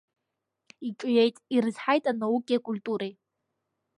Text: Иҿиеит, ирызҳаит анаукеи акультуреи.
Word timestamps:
Иҿиеит, 0.87 1.35
ирызҳаит 1.55 2.03
анаукеи 2.11 2.57
акультуреи. 2.59 3.13